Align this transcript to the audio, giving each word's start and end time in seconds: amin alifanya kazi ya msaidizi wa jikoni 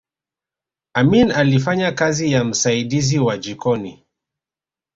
amin 0.93 1.31
alifanya 1.31 1.91
kazi 1.91 2.31
ya 2.31 2.43
msaidizi 2.43 3.19
wa 3.19 3.37
jikoni 3.37 4.05